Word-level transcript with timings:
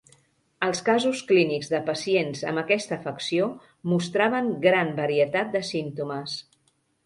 Els 0.67 0.79
casos 0.87 1.19
clínics 1.31 1.69
de 1.73 1.81
pacients 1.89 2.41
amb 2.53 2.63
aquesta 2.63 2.97
afecció 3.01 3.51
mostraven 3.95 4.53
gran 4.67 4.93
varietat 5.05 5.57
de 5.59 5.67
símptomes. 5.73 6.39